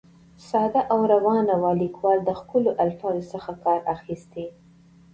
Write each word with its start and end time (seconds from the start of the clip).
ساده 0.49 0.81
او 0.93 0.99
روانه 1.13 1.55
وه، 1.61 1.71
ليکوال 1.81 2.19
د 2.23 2.29
ښکلو 2.39 2.71
الفاظو 2.85 3.21
څخه 3.33 3.51
کار 3.63 3.79
اخیستى. 3.95 4.45